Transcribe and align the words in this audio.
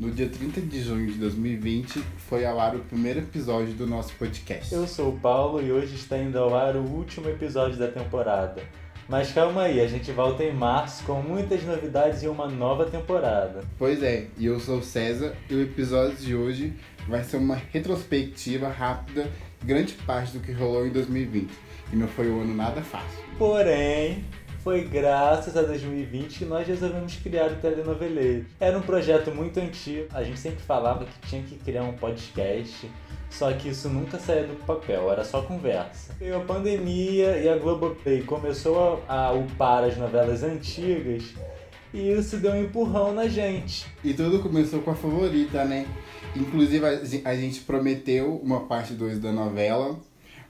No 0.00 0.10
dia 0.10 0.30
30 0.30 0.62
de 0.62 0.82
junho 0.82 1.12
de 1.12 1.18
2020 1.18 2.02
foi 2.16 2.46
ao 2.46 2.58
ar 2.58 2.74
o 2.74 2.78
primeiro 2.78 3.18
episódio 3.18 3.74
do 3.74 3.86
nosso 3.86 4.14
podcast. 4.14 4.74
Eu 4.74 4.86
sou 4.86 5.10
o 5.10 5.18
Paulo 5.20 5.60
e 5.60 5.70
hoje 5.70 5.94
está 5.94 6.16
indo 6.16 6.38
ao 6.38 6.56
ar 6.56 6.74
o 6.74 6.80
último 6.80 7.28
episódio 7.28 7.78
da 7.78 7.86
temporada. 7.86 8.62
Mas 9.06 9.30
calma 9.30 9.64
aí, 9.64 9.78
a 9.78 9.86
gente 9.86 10.10
volta 10.10 10.42
em 10.42 10.54
março 10.54 11.04
com 11.04 11.20
muitas 11.20 11.62
novidades 11.64 12.22
e 12.22 12.28
uma 12.28 12.48
nova 12.48 12.86
temporada. 12.86 13.62
Pois 13.78 14.02
é, 14.02 14.28
e 14.38 14.46
eu 14.46 14.58
sou 14.58 14.78
o 14.78 14.82
César 14.82 15.34
e 15.50 15.54
o 15.54 15.60
episódio 15.60 16.16
de 16.16 16.34
hoje 16.34 16.72
vai 17.06 17.22
ser 17.22 17.36
uma 17.36 17.60
retrospectiva 17.70 18.70
rápida 18.70 19.30
de 19.60 19.66
grande 19.66 19.92
parte 19.92 20.32
do 20.32 20.40
que 20.40 20.50
rolou 20.50 20.86
em 20.86 20.90
2020. 20.90 21.50
E 21.92 21.96
não 21.96 22.08
foi 22.08 22.30
um 22.30 22.40
ano 22.40 22.54
nada 22.54 22.80
fácil. 22.80 23.22
Porém, 23.36 24.24
foi 24.62 24.84
graças 24.84 25.56
a 25.56 25.62
2020 25.62 26.38
que 26.38 26.44
nós 26.44 26.66
resolvemos 26.66 27.16
criar 27.16 27.50
o 27.50 27.56
Telenoveleiro. 27.56 28.46
Era 28.58 28.76
um 28.76 28.82
projeto 28.82 29.30
muito 29.34 29.58
antigo, 29.58 30.06
a 30.12 30.22
gente 30.22 30.38
sempre 30.38 30.60
falava 30.60 31.04
que 31.06 31.28
tinha 31.28 31.42
que 31.42 31.56
criar 31.56 31.82
um 31.82 31.94
podcast, 31.94 32.90
só 33.30 33.52
que 33.52 33.70
isso 33.70 33.88
nunca 33.88 34.18
saía 34.18 34.44
do 34.44 34.54
papel, 34.66 35.10
era 35.10 35.24
só 35.24 35.40
conversa. 35.42 36.14
Veio 36.18 36.36
a 36.36 36.40
pandemia 36.40 37.38
e 37.38 37.48
a 37.48 37.56
Globoplay 37.56 38.22
começou 38.22 39.02
a, 39.08 39.28
a 39.28 39.32
upar 39.32 39.84
as 39.84 39.96
novelas 39.96 40.42
antigas 40.42 41.34
e 41.92 42.12
isso 42.12 42.36
deu 42.36 42.52
um 42.52 42.62
empurrão 42.62 43.14
na 43.14 43.26
gente. 43.26 43.86
E 44.04 44.12
tudo 44.12 44.40
começou 44.40 44.80
com 44.82 44.90
a 44.90 44.94
favorita, 44.94 45.64
né? 45.64 45.86
Inclusive 46.36 46.84
a 47.24 47.34
gente 47.34 47.60
prometeu 47.60 48.36
uma 48.36 48.60
parte 48.66 48.92
2 48.92 49.18
da 49.18 49.32
novela, 49.32 49.98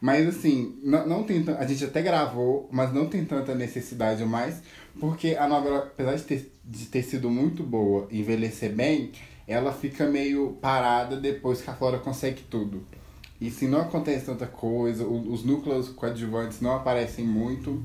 mas 0.01 0.27
assim, 0.27 0.79
não, 0.83 1.07
não 1.07 1.23
tem 1.25 1.45
a 1.59 1.67
gente 1.67 1.85
até 1.85 2.01
gravou, 2.01 2.69
mas 2.73 2.93
não 2.93 3.07
tem 3.07 3.25
tanta 3.25 3.55
necessidade 3.55 4.25
mais, 4.25 4.63
porque 4.99 5.37
a 5.39 5.47
novela, 5.47 5.79
apesar 5.79 6.17
de 6.17 6.23
ter, 6.23 6.53
de 6.65 6.87
ter 6.87 7.03
sido 7.03 7.31
muito 7.31 7.63
boa, 7.63 8.09
envelhecer 8.11 8.73
bem, 8.73 9.13
ela 9.47 9.73
fica 9.73 10.07
meio 10.07 10.57
parada 10.61 11.17
depois 11.17 11.61
que 11.61 11.69
a 11.69 11.75
Flora 11.75 11.99
consegue 11.99 12.43
tudo. 12.43 12.83
E 13.41 13.51
se 13.51 13.67
não 13.67 13.81
acontece 13.81 14.27
tanta 14.27 14.47
coisa, 14.47 15.05
os 15.05 15.45
núcleos 15.45 15.89
coadjuvantes 15.89 16.61
não 16.61 16.77
aparecem 16.77 17.25
muito. 17.25 17.83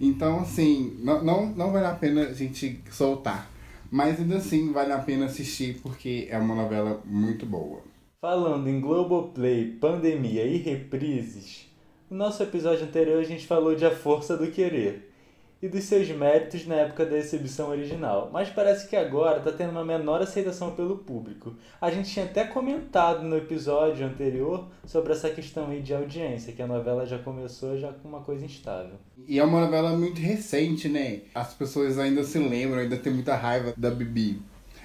Então, 0.00 0.40
assim, 0.40 0.96
não, 0.98 1.22
não, 1.22 1.46
não 1.46 1.72
vale 1.72 1.86
a 1.86 1.94
pena 1.94 2.22
a 2.22 2.32
gente 2.32 2.82
soltar. 2.90 3.50
Mas 3.90 4.20
ainda 4.20 4.36
assim, 4.36 4.72
vale 4.72 4.92
a 4.92 4.98
pena 4.98 5.26
assistir 5.26 5.78
porque 5.80 6.26
é 6.28 6.36
uma 6.36 6.54
novela 6.54 7.00
muito 7.04 7.46
boa. 7.46 7.80
Falando 8.18 8.66
em 8.66 8.80
Globoplay, 8.80 9.72
pandemia 9.72 10.42
e 10.42 10.56
reprises, 10.56 11.66
no 12.08 12.16
nosso 12.16 12.42
episódio 12.42 12.86
anterior 12.86 13.20
a 13.20 13.24
gente 13.24 13.46
falou 13.46 13.74
de 13.74 13.84
A 13.84 13.90
Força 13.90 14.38
do 14.38 14.50
Querer 14.50 15.12
e 15.60 15.68
dos 15.68 15.84
seus 15.84 16.08
méritos 16.08 16.66
na 16.66 16.76
época 16.76 17.04
da 17.04 17.18
exibição 17.18 17.68
original, 17.68 18.30
mas 18.32 18.48
parece 18.48 18.88
que 18.88 18.96
agora 18.96 19.36
está 19.36 19.52
tendo 19.52 19.72
uma 19.72 19.84
menor 19.84 20.22
aceitação 20.22 20.70
pelo 20.70 20.96
público. 20.96 21.56
A 21.78 21.90
gente 21.90 22.10
tinha 22.10 22.24
até 22.24 22.44
comentado 22.44 23.22
no 23.22 23.36
episódio 23.36 24.06
anterior 24.06 24.66
sobre 24.86 25.12
essa 25.12 25.28
questão 25.28 25.68
aí 25.68 25.82
de 25.82 25.92
audiência, 25.92 26.54
que 26.54 26.62
a 26.62 26.66
novela 26.66 27.04
já 27.04 27.18
começou 27.18 27.76
já 27.76 27.92
com 27.92 28.08
uma 28.08 28.20
coisa 28.20 28.46
instável. 28.46 28.94
E 29.28 29.38
é 29.38 29.44
uma 29.44 29.60
novela 29.60 29.94
muito 29.94 30.22
recente, 30.22 30.88
né? 30.88 31.20
As 31.34 31.52
pessoas 31.52 31.98
ainda 31.98 32.24
se 32.24 32.38
lembram, 32.38 32.78
ainda 32.78 32.96
tem 32.96 33.12
muita 33.12 33.36
raiva 33.36 33.74
da 33.76 33.90
Bibi. 33.90 34.40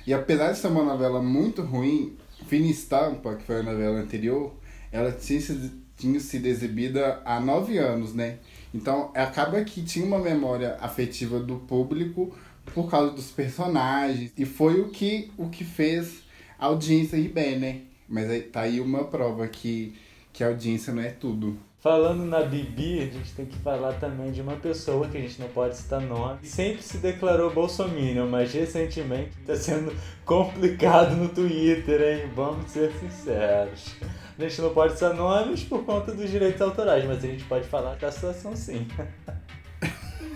E 0.06 0.14
apesar 0.14 0.52
de 0.52 0.58
ser 0.58 0.68
uma 0.68 0.84
novela 0.84 1.22
muito 1.22 1.62
ruim, 1.62 2.18
Fina 2.48 2.68
Estampa, 2.68 3.36
que 3.36 3.44
foi 3.44 3.60
a 3.60 3.64
novela 3.64 4.00
anterior, 4.00 4.54
ela 4.92 5.12
tinha 5.12 5.40
sido, 5.40 5.72
tinha 5.98 6.20
sido 6.20 6.46
exibida 6.46 7.22
há 7.26 7.40
nove 7.40 7.78
anos, 7.78 8.14
né? 8.14 8.40
Então 8.74 9.12
acaba 9.14 9.64
que 9.64 9.82
tinha 9.84 10.06
uma 10.06 10.20
memória 10.20 10.78
afetiva 10.80 11.40
do 11.40 11.58
público 11.58 12.34
por 12.74 12.90
causa 12.90 13.12
dos 13.12 13.32
personagens. 13.32 14.32
E 14.38 14.46
foi 14.46 14.80
o 14.82 14.90
que, 14.90 15.32
o 15.38 15.50
que 15.50 15.64
fez 15.64 16.22
a 16.58 16.68
audiência 16.68 17.18
ir 17.18 17.30
bem, 17.30 17.60
né? 17.60 17.82
Mas 18.08 18.30
aí 18.30 18.42
tá 18.42 18.62
aí 18.62 18.80
uma 18.80 19.06
prova 19.06 19.48
que, 19.48 19.96
que 20.34 20.44
a 20.44 20.48
audiência 20.48 20.94
não 20.94 21.02
é 21.02 21.10
tudo. 21.10 21.58
Falando 21.82 22.24
na 22.26 22.44
Bibi, 22.44 23.00
a 23.00 23.06
gente 23.06 23.34
tem 23.34 23.44
que 23.44 23.58
falar 23.58 23.94
também 23.94 24.32
de 24.32 24.40
uma 24.40 24.56
pessoa 24.56 25.08
que 25.08 25.18
a 25.18 25.20
gente 25.20 25.42
não 25.42 25.48
pode 25.48 25.76
citar 25.76 26.00
nome. 26.00 26.38
Sempre 26.44 26.84
se 26.84 27.00
declarou 27.00 27.52
bolsominion, 27.52 28.30
mas 28.30 28.54
recentemente 28.54 29.32
está 29.40 29.56
sendo 29.56 29.92
complicado 30.24 31.16
no 31.16 31.28
Twitter, 31.28 32.00
hein? 32.00 32.30
Vamos 32.36 32.70
ser 32.70 32.92
sinceros. 33.00 33.96
A 34.38 34.44
gente 34.44 34.62
não 34.62 34.72
pode 34.76 34.94
citar 34.94 35.16
nomes 35.16 35.64
por 35.64 35.84
conta 35.84 36.12
dos 36.12 36.30
direitos 36.30 36.62
autorais, 36.62 37.04
mas 37.04 37.24
a 37.24 37.28
gente 37.28 37.46
pode 37.46 37.68
falar 37.68 37.96
da 37.96 38.12
situação 38.12 38.56
sim. 38.56 38.88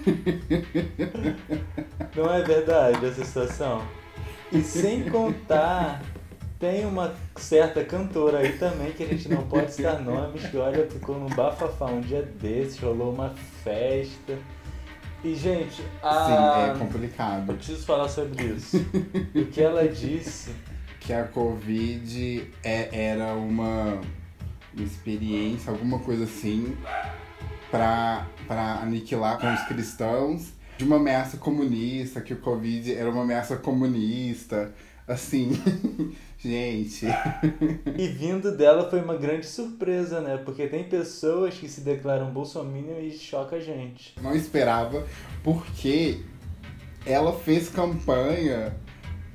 não 2.18 2.34
é 2.34 2.42
verdade 2.42 3.06
essa 3.06 3.24
situação? 3.24 3.86
E 4.52 4.64
sem 4.64 5.12
contar 5.12 6.02
tem 6.60 6.86
uma 6.86 7.14
certa 7.36 7.84
cantora 7.84 8.40
aí 8.40 8.58
também, 8.58 8.92
que 8.92 9.04
a 9.04 9.08
gente 9.08 9.30
não 9.30 9.44
pode 9.44 9.74
citar 9.74 10.02
nomes, 10.02 10.46
que 10.48 10.58
olha, 10.58 10.86
ficou 10.90 11.20
num 11.20 11.30
bafafá 11.30 11.86
um 11.86 12.02
dia 12.02 12.22
desses, 12.22 12.80
rolou 12.80 13.14
uma 13.14 13.30
festa. 13.64 14.38
E, 15.24 15.36
gente, 15.36 15.84
a... 16.04 16.26
Sim, 16.26 16.72
é 16.72 16.80
complicado. 16.80 17.50
Eu 17.50 17.56
preciso 17.56 17.86
falar 17.86 18.08
sobre 18.08 18.44
isso. 18.44 18.78
o 19.36 19.46
que 19.46 19.62
ela 19.62 19.88
disse... 19.88 20.52
Que 21.00 21.14
a 21.14 21.24
Covid 21.24 22.52
é, 22.64 23.12
era 23.12 23.36
uma 23.36 24.02
experiência, 24.76 25.72
alguma 25.72 26.00
coisa 26.00 26.24
assim, 26.24 26.76
para 27.70 28.26
aniquilar 28.82 29.38
com 29.40 29.54
os 29.54 29.62
cristãos, 29.68 30.54
de 30.80 30.84
uma 30.84 30.96
ameaça 30.96 31.38
comunista, 31.38 32.22
que 32.22 32.34
o 32.34 32.38
Covid 32.38 32.92
era 32.92 33.08
uma 33.08 33.22
ameaça 33.22 33.56
comunista, 33.56 34.74
assim... 35.08 35.52
Gente. 36.46 37.08
e 37.98 38.08
vindo 38.08 38.56
dela 38.56 38.88
foi 38.88 39.02
uma 39.02 39.16
grande 39.16 39.48
surpresa, 39.48 40.22
né? 40.22 40.38
Porque 40.38 40.68
tem 40.68 40.84
pessoas 40.84 41.56
que 41.56 41.68
se 41.68 41.82
declaram 41.82 42.30
bolsominion 42.30 43.00
e 43.00 43.10
choca 43.12 43.56
a 43.56 43.60
gente. 43.60 44.14
Não 44.22 44.36
esperava, 44.36 45.04
porque 45.44 46.20
ela 47.04 47.34
fez 47.34 47.70
campanha 47.70 48.76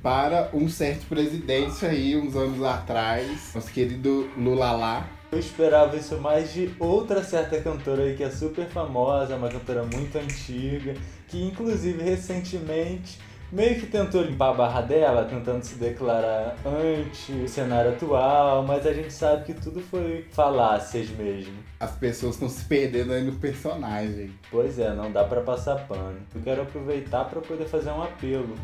para 0.01 0.49
um 0.53 0.69
certo 0.69 1.05
presidente 1.07 1.85
aí, 1.85 2.15
uns 2.15 2.35
anos 2.35 2.63
atrás, 2.63 3.51
nosso 3.53 3.71
querido 3.71 4.29
Lula 4.37 4.71
lá. 4.71 5.09
Eu 5.31 5.39
esperava 5.39 5.95
isso 5.95 6.17
mais 6.19 6.53
de 6.53 6.73
outra 6.79 7.23
certa 7.23 7.61
cantora 7.61 8.03
aí 8.03 8.15
que 8.15 8.23
é 8.23 8.29
super 8.29 8.67
famosa, 8.67 9.35
uma 9.35 9.49
cantora 9.49 9.83
muito 9.83 10.17
antiga, 10.17 10.95
que 11.27 11.41
inclusive 11.41 12.01
recentemente 12.03 13.19
meio 13.51 13.79
que 13.79 13.87
tentou 13.87 14.21
limpar 14.21 14.49
a 14.49 14.53
barra 14.53 14.81
dela, 14.81 15.25
tentando 15.25 15.63
se 15.63 15.75
declarar 15.75 16.55
anti 16.65 17.33
o 17.33 17.47
cenário 17.47 17.91
atual, 17.91 18.63
mas 18.63 18.85
a 18.85 18.93
gente 18.93 19.11
sabe 19.11 19.45
que 19.45 19.53
tudo 19.53 19.81
foi 19.81 20.25
falácias 20.31 21.09
mesmo. 21.09 21.53
As 21.79 21.91
pessoas 21.91 22.35
estão 22.35 22.47
se 22.47 22.63
perdendo 22.65 23.11
aí 23.11 23.23
no 23.23 23.33
personagem. 23.33 24.31
Pois 24.49 24.79
é, 24.79 24.93
não 24.93 25.11
dá 25.11 25.23
para 25.23 25.41
passar 25.41 25.87
pano. 25.87 26.19
Eu 26.33 26.41
quero 26.41 26.61
aproveitar 26.61 27.25
para 27.25 27.41
poder 27.41 27.65
fazer 27.65 27.91
um 27.91 28.01
apelo. 28.01 28.55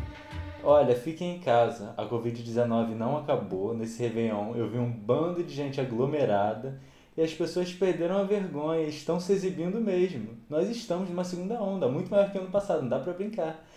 Olha, 0.62 0.94
fiquem 0.94 1.36
em 1.36 1.40
casa. 1.40 1.94
A 1.96 2.04
Covid-19 2.04 2.94
não 2.94 3.18
acabou. 3.18 3.74
Nesse 3.74 4.02
Réveillon 4.02 4.54
eu 4.56 4.68
vi 4.68 4.78
um 4.78 4.90
bando 4.90 5.42
de 5.42 5.54
gente 5.54 5.80
aglomerada 5.80 6.80
e 7.16 7.22
as 7.22 7.34
pessoas 7.34 7.72
perderam 7.72 8.18
a 8.18 8.22
vergonha 8.22 8.82
e 8.82 8.88
estão 8.88 9.18
se 9.18 9.32
exibindo 9.32 9.80
mesmo. 9.80 10.38
Nós 10.48 10.68
estamos 10.68 11.10
numa 11.10 11.24
segunda 11.24 11.60
onda, 11.60 11.88
muito 11.88 12.08
maior 12.08 12.30
que 12.30 12.38
ano 12.38 12.48
passado, 12.48 12.82
não 12.82 12.88
dá 12.88 13.00
para 13.00 13.12
brincar. 13.12 13.67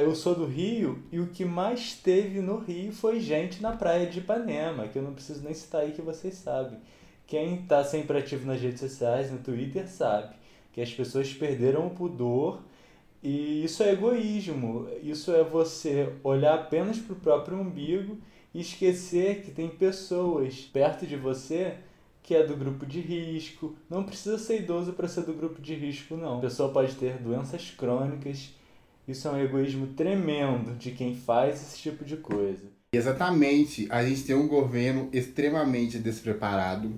Eu 0.00 0.14
sou 0.14 0.34
do 0.34 0.46
Rio 0.46 1.02
e 1.12 1.20
o 1.20 1.26
que 1.26 1.44
mais 1.44 1.94
teve 1.94 2.40
no 2.40 2.56
Rio 2.56 2.92
foi 2.92 3.20
gente 3.20 3.60
na 3.60 3.76
praia 3.76 4.06
de 4.06 4.20
Ipanema, 4.20 4.88
que 4.88 4.98
eu 4.98 5.02
não 5.02 5.12
preciso 5.12 5.44
nem 5.44 5.52
citar 5.52 5.82
aí 5.82 5.92
que 5.92 6.00
vocês 6.00 6.34
sabem. 6.36 6.78
Quem 7.26 7.56
está 7.56 7.84
sempre 7.84 8.16
ativo 8.16 8.46
nas 8.46 8.58
redes 8.58 8.80
sociais, 8.80 9.30
no 9.30 9.38
Twitter, 9.38 9.86
sabe 9.86 10.34
que 10.72 10.80
as 10.80 10.90
pessoas 10.90 11.34
perderam 11.34 11.86
o 11.86 11.90
pudor 11.90 12.62
e 13.22 13.62
isso 13.64 13.82
é 13.82 13.92
egoísmo. 13.92 14.88
Isso 15.02 15.30
é 15.30 15.44
você 15.44 16.10
olhar 16.24 16.54
apenas 16.54 16.98
para 16.98 17.12
o 17.12 17.20
próprio 17.20 17.58
umbigo 17.58 18.16
e 18.54 18.60
esquecer 18.62 19.42
que 19.42 19.50
tem 19.50 19.68
pessoas 19.68 20.60
perto 20.72 21.06
de 21.06 21.16
você 21.16 21.74
que 22.22 22.34
é 22.34 22.42
do 22.42 22.56
grupo 22.56 22.86
de 22.86 23.00
risco. 23.00 23.76
Não 23.90 24.04
precisa 24.04 24.38
ser 24.38 24.60
idoso 24.60 24.94
para 24.94 25.06
ser 25.06 25.24
do 25.24 25.34
grupo 25.34 25.60
de 25.60 25.74
risco, 25.74 26.16
não. 26.16 26.38
A 26.38 26.40
pessoa 26.40 26.72
pode 26.72 26.94
ter 26.94 27.18
doenças 27.18 27.70
crônicas 27.70 28.54
isso 29.06 29.26
é 29.28 29.32
um 29.32 29.40
egoísmo 29.40 29.88
tremendo 29.88 30.76
de 30.76 30.92
quem 30.92 31.14
faz 31.14 31.54
esse 31.54 31.78
tipo 31.78 32.04
de 32.04 32.16
coisa. 32.16 32.62
Exatamente. 32.92 33.86
A 33.90 34.04
gente 34.04 34.24
tem 34.24 34.36
um 34.36 34.46
governo 34.46 35.08
extremamente 35.12 35.98
despreparado, 35.98 36.92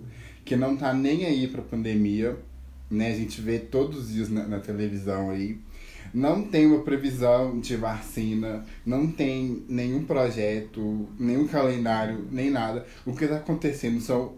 que 0.45 0.56
não 0.56 0.77
tá 0.77 0.93
nem 0.93 1.25
aí 1.25 1.47
pra 1.49 1.62
pandemia, 1.62 2.37
né? 2.91 3.12
A 3.12 3.17
gente 3.17 3.41
vê 3.41 3.59
todos 3.59 3.99
os 4.06 4.12
dias 4.12 4.29
na, 4.29 4.47
na 4.47 4.61
televisão 4.61 5.31
aí. 5.31 5.59
Não 6.12 6.43
tem 6.43 6.67
uma 6.67 6.83
previsão 6.83 7.59
de 7.59 7.77
vacina, 7.77 8.65
não 8.85 9.11
tem 9.11 9.65
nenhum 9.69 10.05
projeto, 10.05 11.09
nenhum 11.19 11.49
calendário, 11.49 12.29
nem 12.31 12.51
nada. 12.51 12.87
O 13.06 13.15
que 13.15 13.25
está 13.25 13.39
acontecendo 13.39 14.01
são 14.01 14.35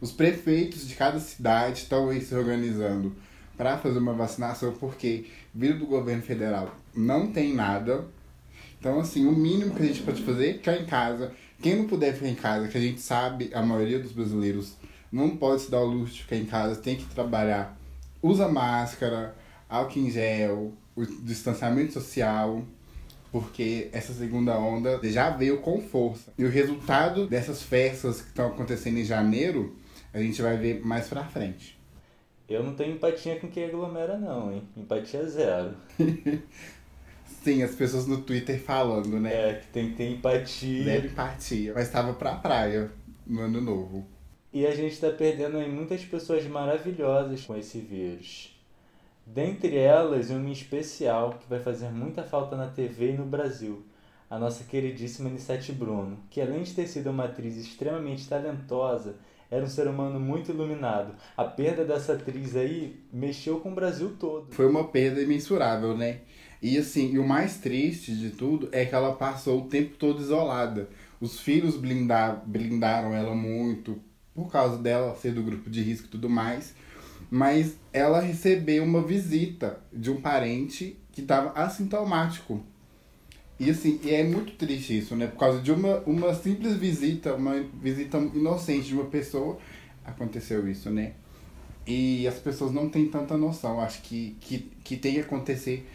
os 0.00 0.12
prefeitos 0.12 0.86
de 0.86 0.94
cada 0.94 1.18
cidade 1.18 1.80
estão 1.80 2.08
aí 2.08 2.20
se 2.20 2.34
organizando 2.34 3.14
para 3.60 3.76
fazer 3.76 3.98
uma 3.98 4.14
vacinação, 4.14 4.72
porque 4.72 5.26
vindo 5.54 5.80
do 5.80 5.86
governo 5.86 6.22
federal 6.22 6.74
não 6.96 7.30
tem 7.30 7.52
nada. 7.52 8.06
Então, 8.78 8.98
assim, 8.98 9.26
o 9.26 9.32
mínimo 9.32 9.74
que 9.74 9.82
a 9.82 9.86
gente 9.86 10.00
pode 10.00 10.22
fazer 10.22 10.48
é 10.48 10.52
ficar 10.54 10.76
em 10.78 10.86
casa, 10.86 11.30
Quem 11.60 11.76
não 11.76 11.86
puder 11.86 12.14
ficar 12.14 12.28
em 12.28 12.34
casa, 12.34 12.68
que 12.68 12.78
a 12.78 12.80
gente 12.80 13.02
sabe, 13.02 13.50
a 13.52 13.60
maioria 13.60 13.98
dos 13.98 14.12
brasileiros 14.12 14.78
não 15.12 15.36
pode 15.36 15.60
se 15.60 15.70
dar 15.70 15.80
o 15.80 15.84
luxo 15.84 16.14
de 16.14 16.22
ficar 16.22 16.36
em 16.36 16.46
casa, 16.46 16.80
tem 16.80 16.96
que 16.96 17.04
trabalhar. 17.04 17.78
Usa 18.22 18.48
máscara, 18.48 19.36
álcool 19.68 19.98
em 19.98 20.10
gel, 20.10 20.72
o 20.96 21.04
distanciamento 21.04 21.92
social, 21.92 22.64
porque 23.30 23.90
essa 23.92 24.14
segunda 24.14 24.58
onda 24.58 24.98
já 25.02 25.28
veio 25.28 25.58
com 25.58 25.82
força. 25.82 26.32
E 26.38 26.44
o 26.44 26.48
resultado 26.48 27.26
dessas 27.26 27.62
festas 27.62 28.22
que 28.22 28.28
estão 28.28 28.46
acontecendo 28.46 28.96
em 28.96 29.04
janeiro, 29.04 29.76
a 30.14 30.18
gente 30.18 30.40
vai 30.40 30.56
ver 30.56 30.80
mais 30.82 31.08
pra 31.08 31.24
frente. 31.24 31.78
Eu 32.50 32.64
não 32.64 32.74
tenho 32.74 32.96
empatia 32.96 33.38
com 33.38 33.48
quem 33.48 33.66
aglomera, 33.66 34.18
não, 34.18 34.52
hein? 34.52 34.64
Empatia 34.76 35.24
zero. 35.24 35.72
Sim, 37.44 37.62
as 37.62 37.76
pessoas 37.76 38.08
no 38.08 38.22
Twitter 38.22 38.60
falando, 38.60 39.20
né? 39.20 39.32
É, 39.32 39.54
que 39.54 39.68
tem 39.68 39.90
que 39.90 39.96
ter 39.96 40.10
empatia. 40.10 40.84
Zero 40.84 41.06
empatia. 41.06 41.72
Mas 41.72 41.88
tava 41.88 42.12
pra 42.12 42.34
praia 42.34 42.90
no 43.24 43.42
ano 43.42 43.60
novo. 43.60 44.04
E 44.52 44.66
a 44.66 44.74
gente 44.74 45.00
tá 45.00 45.10
perdendo 45.10 45.58
aí 45.58 45.70
muitas 45.70 46.04
pessoas 46.04 46.44
maravilhosas 46.44 47.46
com 47.46 47.56
esse 47.56 47.78
vírus. 47.78 48.52
Dentre 49.24 49.76
elas, 49.76 50.28
uma 50.30 50.48
em 50.48 50.52
especial 50.52 51.38
que 51.40 51.48
vai 51.48 51.60
fazer 51.60 51.88
muita 51.90 52.24
falta 52.24 52.56
na 52.56 52.66
TV 52.66 53.10
e 53.10 53.16
no 53.16 53.24
Brasil, 53.24 53.86
a 54.28 54.40
nossa 54.40 54.64
queridíssima 54.64 55.28
Anissete 55.28 55.70
Bruno, 55.70 56.18
que 56.28 56.40
além 56.40 56.64
de 56.64 56.74
ter 56.74 56.88
sido 56.88 57.10
uma 57.10 57.26
atriz 57.26 57.56
extremamente 57.56 58.28
talentosa, 58.28 59.14
era 59.50 59.64
um 59.64 59.68
ser 59.68 59.86
humano 59.88 60.20
muito 60.20 60.50
iluminado. 60.50 61.14
A 61.36 61.44
perda 61.44 61.84
dessa 61.84 62.12
atriz 62.12 62.56
aí 62.56 63.00
mexeu 63.12 63.60
com 63.60 63.72
o 63.72 63.74
Brasil 63.74 64.14
todo. 64.18 64.52
Foi 64.52 64.66
uma 64.66 64.84
perda 64.88 65.20
imensurável, 65.20 65.96
né? 65.96 66.20
E 66.62 66.76
assim, 66.76 67.12
e 67.12 67.18
o 67.18 67.26
mais 67.26 67.56
triste 67.56 68.14
de 68.14 68.30
tudo 68.30 68.68
é 68.70 68.84
que 68.84 68.94
ela 68.94 69.14
passou 69.14 69.62
o 69.62 69.68
tempo 69.68 69.96
todo 69.96 70.20
isolada. 70.20 70.88
Os 71.20 71.40
filhos 71.40 71.76
blindar, 71.76 72.42
blindaram 72.46 73.14
ela 73.14 73.34
muito 73.34 73.98
por 74.34 74.50
causa 74.50 74.78
dela 74.78 75.14
ser 75.16 75.32
do 75.32 75.42
grupo 75.42 75.68
de 75.68 75.82
risco 75.82 76.06
e 76.06 76.10
tudo 76.10 76.28
mais 76.28 76.74
mas 77.30 77.76
ela 77.92 78.20
recebeu 78.20 78.82
uma 78.82 79.02
visita 79.02 79.80
de 79.92 80.10
um 80.10 80.20
parente 80.20 80.98
que 81.12 81.20
estava 81.20 81.52
assintomático. 81.52 82.60
E 83.60 83.68
assim, 83.68 84.00
e 84.02 84.14
é 84.14 84.24
muito 84.24 84.54
triste 84.54 84.96
isso, 84.96 85.14
né? 85.14 85.26
Por 85.26 85.38
causa 85.38 85.60
de 85.60 85.70
uma, 85.70 85.98
uma 86.06 86.34
simples 86.34 86.76
visita, 86.76 87.34
uma 87.34 87.60
visita 87.74 88.16
inocente 88.16 88.88
de 88.88 88.94
uma 88.94 89.04
pessoa, 89.04 89.58
aconteceu 90.02 90.66
isso, 90.66 90.88
né? 90.88 91.12
E 91.86 92.26
as 92.26 92.36
pessoas 92.36 92.72
não 92.72 92.88
têm 92.88 93.08
tanta 93.08 93.36
noção. 93.36 93.78
Acho 93.78 94.00
que, 94.00 94.34
que, 94.40 94.60
que 94.82 94.96
tem 94.96 95.12
que 95.12 95.20
acontecer. 95.20 95.86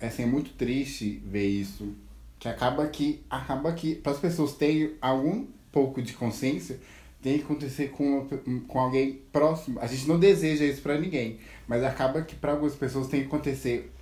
Assim, 0.00 0.22
é 0.22 0.26
muito 0.26 0.54
triste 0.54 1.22
ver 1.26 1.46
isso. 1.46 1.94
Que 2.38 2.48
acaba 2.48 2.86
que, 2.86 3.20
acaba 3.28 3.70
que, 3.74 3.94
para 3.94 4.12
as 4.12 4.18
pessoas 4.18 4.54
terem 4.54 4.92
algum 4.98 5.44
pouco 5.70 6.00
de 6.00 6.14
consciência, 6.14 6.80
tem 7.20 7.36
que 7.36 7.44
acontecer 7.44 7.90
com, 7.90 8.26
com 8.66 8.80
alguém 8.80 9.20
próximo. 9.30 9.78
A 9.80 9.86
gente 9.86 10.08
não 10.08 10.18
deseja 10.18 10.64
isso 10.64 10.80
para 10.80 10.98
ninguém, 10.98 11.38
mas 11.68 11.84
acaba 11.84 12.22
que 12.22 12.34
para 12.34 12.52
algumas 12.52 12.74
pessoas 12.74 13.08
tem 13.08 13.20
que 13.20 13.26
acontecer 13.26 13.92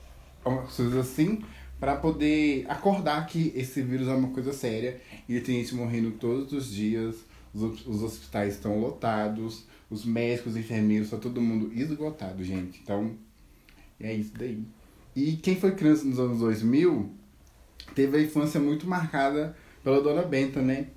coisas 0.45 0.97
assim 0.97 1.43
para 1.81 1.97
poder 1.97 2.67
acordar 2.69 3.27
que 3.27 3.53
esse 3.57 3.81
vírus 3.81 4.07
é 4.07 4.15
uma 4.15 4.29
coisa 4.29 4.53
séria 4.53 5.01
e 5.27 5.41
tem 5.41 5.61
gente 5.61 5.75
morrendo 5.75 6.11
todos 6.13 6.53
os 6.53 6.71
dias, 6.71 7.17
os, 7.55 7.87
os 7.87 8.03
hospitais 8.03 8.55
estão 8.55 8.79
lotados, 8.79 9.65
os 9.89 10.05
médicos, 10.05 10.53
os 10.53 10.59
enfermeiros, 10.59 11.07
está 11.07 11.17
todo 11.17 11.41
mundo 11.41 11.73
esgotado, 11.73 12.45
gente. 12.45 12.79
Então, 12.83 13.17
é 13.99 14.13
isso 14.13 14.33
daí. 14.39 14.63
E 15.17 15.33
quem 15.37 15.57
foi 15.57 15.73
criança 15.73 16.05
nos 16.05 16.21
anos 16.21 16.39
2000 16.39 17.11
teve 17.95 18.19
a 18.19 18.23
infância 18.23 18.61
muito 18.61 18.87
marcada 18.87 19.57
pela 19.83 20.03
Dona 20.03 20.23
Benta, 20.23 20.61
né? 20.61 20.89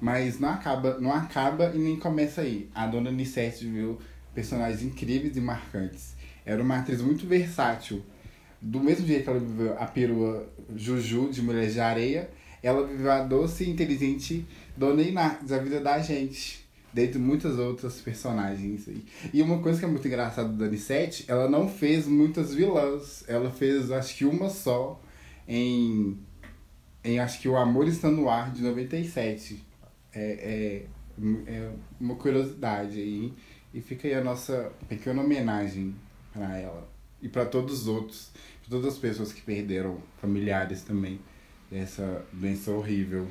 Mas 0.00 0.38
não 0.38 0.50
acaba, 0.50 0.98
não 1.00 1.12
acaba 1.12 1.72
e 1.74 1.78
nem 1.78 1.96
começa 1.96 2.42
aí. 2.42 2.70
A 2.72 2.86
dona 2.86 3.10
Nicete 3.10 3.66
viu 3.66 3.98
personagens 4.32 4.82
incríveis 4.82 5.36
e 5.36 5.40
marcantes. 5.40 6.14
Era 6.46 6.62
uma 6.62 6.78
atriz 6.78 7.02
muito 7.02 7.26
versátil. 7.26 8.02
Do 8.60 8.80
mesmo 8.80 9.06
jeito 9.06 9.24
que 9.24 9.30
ela 9.30 9.38
viveu 9.38 9.78
a 9.78 9.86
perua 9.86 10.46
Juju 10.76 11.30
de 11.30 11.40
Mulher 11.40 11.70
de 11.70 11.80
Areia, 11.80 12.30
ela 12.62 12.86
viveu 12.86 13.10
a 13.10 13.22
doce 13.22 13.64
e 13.64 13.70
inteligente 13.70 14.46
Dona 14.76 15.02
Iná, 15.02 15.38
da 15.46 15.58
vida 15.58 15.80
da 15.80 15.98
gente. 15.98 16.68
Dentre 16.92 17.18
muitas 17.20 17.56
outras 17.56 18.00
personagens 18.00 18.88
aí. 18.88 19.04
E 19.32 19.40
uma 19.40 19.62
coisa 19.62 19.78
que 19.78 19.84
é 19.84 19.88
muito 19.88 20.06
engraçada 20.08 20.48
da 20.48 20.66
Nicete, 20.66 21.24
ela 21.28 21.48
não 21.48 21.68
fez 21.68 22.06
muitas 22.06 22.52
vilãs. 22.52 23.24
Ela 23.28 23.48
fez 23.50 23.92
acho 23.92 24.16
que 24.16 24.24
uma 24.24 24.50
só 24.50 25.00
em, 25.46 26.18
em 27.04 27.20
acho 27.20 27.40
que 27.40 27.48
O 27.48 27.56
Amor 27.56 27.86
Está 27.86 28.10
no 28.10 28.28
Ar 28.28 28.52
de 28.52 28.62
97 28.62 29.64
é, 30.12 30.86
é, 31.16 31.52
é 31.52 31.70
uma 32.00 32.16
curiosidade 32.16 33.00
aí. 33.00 33.32
E 33.72 33.80
fica 33.80 34.08
aí 34.08 34.14
a 34.14 34.24
nossa 34.24 34.72
pequena 34.88 35.22
homenagem 35.22 35.94
para 36.32 36.58
ela. 36.58 36.99
E 37.22 37.28
para 37.28 37.44
todos 37.44 37.82
os 37.82 37.88
outros, 37.88 38.30
para 38.62 38.70
todas 38.70 38.94
as 38.94 38.98
pessoas 38.98 39.32
que 39.32 39.42
perderam 39.42 39.98
familiares 40.20 40.82
também 40.82 41.20
dessa 41.70 42.24
doença 42.32 42.70
horrível. 42.70 43.28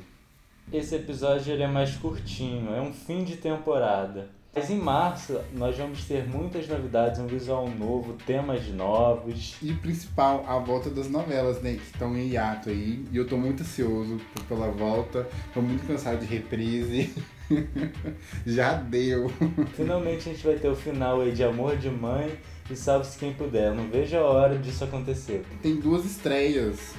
Esse 0.72 0.94
episódio 0.94 1.52
ele 1.52 1.62
é 1.62 1.68
mais 1.68 1.96
curtinho, 1.96 2.72
é 2.72 2.80
um 2.80 2.92
fim 2.92 3.24
de 3.24 3.36
temporada. 3.36 4.30
Mas 4.54 4.68
em 4.68 4.78
março 4.78 5.40
nós 5.54 5.76
vamos 5.76 6.04
ter 6.04 6.26
muitas 6.28 6.66
novidades, 6.66 7.20
um 7.20 7.26
visual 7.26 7.68
novo, 7.68 8.14
temas 8.26 8.66
novos. 8.68 9.56
E 9.62 9.72
principal, 9.74 10.44
a 10.46 10.58
volta 10.58 10.90
das 10.90 11.08
novelas, 11.08 11.62
né? 11.62 11.74
Que 11.74 11.84
estão 11.84 12.16
em 12.16 12.30
hiato 12.30 12.68
aí. 12.68 13.04
E 13.12 13.16
eu 13.16 13.26
tô 13.26 13.36
muito 13.36 13.62
ansioso 13.62 14.20
pela 14.48 14.68
volta. 14.68 15.28
Tô 15.54 15.62
muito 15.62 15.86
cansado 15.86 16.18
de 16.18 16.26
reprise. 16.26 17.14
Já 18.46 18.74
deu. 18.74 19.30
Finalmente 19.74 20.28
a 20.28 20.32
gente 20.32 20.46
vai 20.46 20.56
ter 20.56 20.68
o 20.68 20.76
final 20.76 21.20
aí 21.20 21.32
de 21.32 21.42
Amor 21.42 21.76
de 21.76 21.90
Mãe 21.90 22.32
e 22.70 22.76
Salve-se 22.76 23.18
Quem 23.18 23.32
Puder. 23.32 23.74
Não 23.74 23.88
vejo 23.88 24.16
a 24.16 24.22
hora 24.22 24.58
disso 24.58 24.84
acontecer. 24.84 25.44
Tem 25.62 25.76
duas 25.76 26.04
estreias 26.04 26.94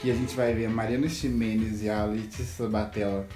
que 0.00 0.10
a 0.10 0.14
gente 0.14 0.34
vai 0.34 0.54
ver 0.54 0.66
a 0.66 0.70
Mariana 0.70 1.08
Ximenes 1.08 1.82
e 1.82 1.90
a 1.90 2.04
Letícia 2.04 2.44
Sabatella 2.44 3.26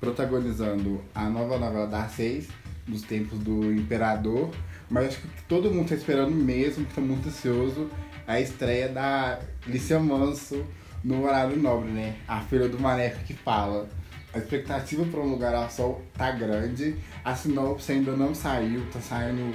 protagonizando 0.00 1.02
a 1.14 1.28
nova 1.28 1.58
novela 1.58 1.86
da 1.86 2.08
6 2.08 2.48
dos 2.86 3.02
tempos 3.02 3.38
do 3.38 3.72
Imperador, 3.72 4.50
mas 4.88 5.08
acho 5.08 5.20
que 5.20 5.28
todo 5.48 5.70
mundo 5.70 5.84
está 5.84 5.94
esperando 5.94 6.32
mesmo, 6.32 6.84
que 6.84 6.94
tá 6.94 7.00
muito 7.00 7.28
ansioso, 7.28 7.88
a 8.26 8.40
estreia 8.40 8.88
da 8.88 9.38
Lícia 9.66 10.00
Manso 10.00 10.64
no 11.04 11.24
horário 11.24 11.56
nobre, 11.56 11.90
né? 11.90 12.16
A 12.26 12.40
filha 12.40 12.68
do 12.68 12.78
Maneco 12.78 13.24
que 13.24 13.34
fala. 13.34 13.88
A 14.32 14.38
expectativa 14.38 15.04
para 15.04 15.20
um 15.20 15.30
lugar 15.30 15.54
ao 15.54 15.68
sol 15.68 16.02
tá 16.16 16.30
grande, 16.30 16.96
a 17.24 17.34
sinopse 17.34 17.92
ainda 17.92 18.12
não 18.12 18.34
saiu, 18.34 18.86
tá 18.92 19.00
saindo 19.00 19.54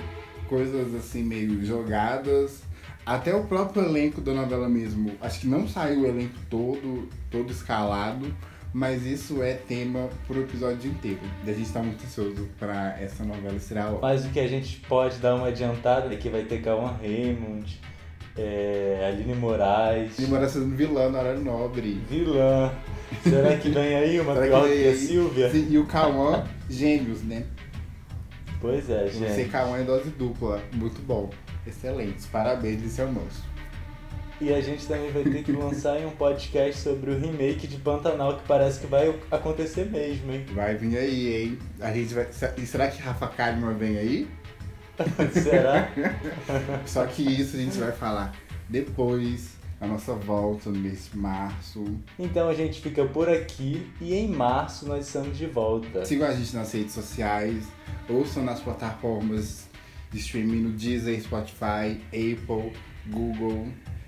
coisas 0.50 0.94
assim 0.94 1.24
meio 1.24 1.63
jogadas. 1.63 2.63
Até 3.05 3.34
o 3.34 3.44
próprio 3.44 3.84
elenco 3.84 4.20
da 4.20 4.34
novela 4.34 4.67
mesmo, 4.67 5.12
acho 5.22 5.41
que 5.41 5.48
não 5.48 5.67
saiu 5.67 6.01
o 6.01 6.05
elenco 6.08 6.36
todo, 6.50 7.08
todo 7.29 7.51
escalado, 7.51 8.36
mas 8.74 9.05
isso 9.05 9.41
é 9.41 9.53
tema 9.53 10.10
pro 10.27 10.41
episódio 10.41 10.91
inteiro. 10.91 11.22
E 11.46 11.50
a 11.50 11.53
gente 11.53 11.72
tá 11.72 11.82
muito 11.82 12.03
ansioso 12.03 12.50
pra 12.60 13.00
essa 13.00 13.24
novela 13.24 13.55
estrear 13.55 13.94
Mas 14.01 14.25
o 14.25 14.29
que 14.29 14.39
a 14.39 14.48
gente 14.48 14.82
pode 14.82 15.20
dar 15.20 15.36
uma 15.36 15.48
adiantada 15.48 16.13
é 16.13 16.17
que 16.17 16.29
vai 16.29 16.44
ter 16.44 16.62
Cauã 16.62 16.98
Raymond, 17.00 17.79
é, 18.36 19.08
Aline 19.08 19.36
Moraes. 19.36 20.17
Aline 20.17 20.32
Moraes 20.32 20.51
sendo 20.51 20.75
vilã 20.75 21.10
na 21.10 21.20
hora 21.20 21.39
nobre. 21.39 22.01
Vilã. 22.10 22.72
Será 23.29 23.58
que 23.58 23.70
vem 23.70 23.96
aí 23.96 24.20
uma 24.20 24.36
pior 24.36 24.67
que 24.67 24.88
a 24.88 24.96
Silvia? 24.96 25.50
Sim, 25.50 25.67
e 25.70 25.77
o 25.79 25.86
Cauã, 25.86 26.44
gêmeos, 26.70 27.24
né? 27.24 27.44
Pois 28.62 28.89
é, 28.89 29.08
gente. 29.08 29.32
Você 29.32 29.46
Cauã 29.46 29.82
em 29.82 29.86
dose 29.86 30.10
dupla. 30.12 30.62
Muito 30.74 31.01
bom. 31.01 31.29
Excelentes. 31.65 32.27
Parabéns, 32.27 32.82
Lice 32.82 33.01
Almoço. 33.01 33.44
E 34.39 34.53
a 34.53 34.62
gente 34.62 34.86
também 34.86 35.12
vai 35.12 35.24
ter 35.24 35.44
que 35.44 35.51
lançar 35.51 35.98
um 36.00 36.12
podcast 36.12 36.82
sobre 36.82 37.10
o 37.10 37.20
remake 37.20 37.67
de 37.67 37.77
Pantanal, 37.77 38.38
que 38.38 38.44
parece 38.46 38.82
que 38.82 38.88
vai 38.88 39.17
acontecer 39.32 39.86
mesmo, 39.86 40.32
hein? 40.32 40.46
Vai 40.53 40.75
vir 40.75 40.98
aí, 40.98 41.44
hein? 41.44 41.60
A 41.79 41.91
gente 41.91 42.13
vai. 42.13 42.27
E 42.58 42.65
será 42.65 42.89
que 42.89 43.01
Rafa 43.01 43.27
Kalimann 43.27 43.75
vem 43.75 43.98
aí? 43.98 44.27
será? 45.32 45.89
Só 46.86 47.05
que 47.05 47.24
isso 47.24 47.55
a 47.55 47.60
gente 47.60 47.77
vai 47.77 47.91
falar 47.91 48.34
depois, 48.70 49.54
a 49.79 49.88
nossa 49.88 50.13
volta 50.13 50.70
no 50.70 50.79
mês 50.79 51.10
de 51.12 51.17
março. 51.17 51.84
Então 52.17 52.48
a 52.50 52.53
gente 52.53 52.82
fica 52.82 53.05
por 53.05 53.29
aqui 53.29 53.86
e 54.00 54.13
em 54.13 54.27
março 54.27 54.88
nós 54.88 55.08
estamos 55.08 55.38
de 55.38 55.46
volta. 55.46 56.05
Sigam 56.05 56.27
a 56.27 56.34
gente 56.34 56.55
nas 56.55 56.72
redes 56.72 56.94
sociais, 56.94 57.65
ouçam 58.10 58.44
nas 58.44 58.60
plataformas 58.60 59.67
de 60.12 60.20
streaming 60.20 60.62
no 60.62 60.72
Deezer, 60.72 61.22
Spotify, 61.22 62.00
Apple, 62.08 62.72
Google 63.08 63.67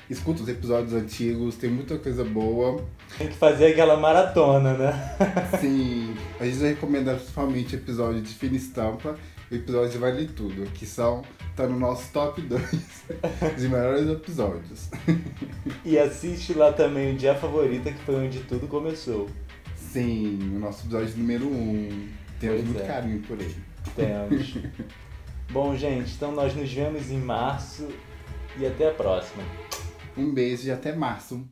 escuta 0.09 0.41
os 0.41 0.47
episódios 0.47 0.93
antigos, 0.93 1.55
tem 1.55 1.69
muita 1.69 1.97
coisa 1.97 2.23
boa. 2.23 2.83
Tem 3.17 3.27
que 3.27 3.35
fazer 3.35 3.67
aquela 3.67 3.97
maratona, 3.97 4.73
né? 4.73 5.15
Sim, 5.59 6.15
a 6.39 6.45
gente 6.45 6.59
recomenda 6.59 7.13
principalmente 7.15 7.75
episódio 7.75 8.21
de 8.21 8.33
Fina 8.33 8.55
Estampa 8.55 9.15
episódio 9.51 9.99
Vale 9.99 10.27
Tudo, 10.27 10.69
que 10.71 10.85
são, 10.85 11.23
tá 11.55 11.67
no 11.67 11.79
nosso 11.79 12.11
top 12.11 12.41
2 12.41 12.63
de 13.57 13.69
melhores 13.69 14.07
episódios. 14.09 14.89
E 15.85 15.97
assiste 15.97 16.53
lá 16.53 16.73
também 16.73 17.13
o 17.13 17.17
Dia 17.17 17.35
Favorita, 17.35 17.91
que 17.91 17.99
foi 17.99 18.15
onde 18.15 18.39
tudo 18.41 18.67
começou. 18.67 19.29
Sim, 19.75 20.55
o 20.55 20.59
nosso 20.59 20.85
episódio 20.85 21.17
número 21.17 21.47
1. 21.47 21.49
Um. 21.49 22.09
Temos 22.39 22.55
Pois 22.57 22.65
muito 22.65 22.81
é. 22.83 22.87
carinho 22.87 23.21
por 23.21 23.39
ele. 23.39 23.55
Temos. 23.95 24.57
Bom, 25.49 25.75
gente, 25.75 26.13
então 26.13 26.31
nós 26.31 26.53
nos 26.53 26.71
vemos 26.71 27.09
em 27.09 27.19
março 27.19 27.87
e 28.57 28.65
até 28.65 28.89
a 28.89 28.93
próxima. 28.93 29.43
Um 30.15 30.33
beijo 30.33 30.67
e 30.67 30.71
até 30.71 30.93
março. 30.93 31.47